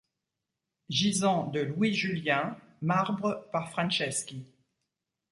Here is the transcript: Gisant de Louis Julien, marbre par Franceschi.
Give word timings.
Gisant 0.89 1.45
de 1.51 1.59
Louis 1.59 1.93
Julien, 1.93 2.57
marbre 2.81 3.47
par 3.51 3.69
Franceschi. 3.69 4.47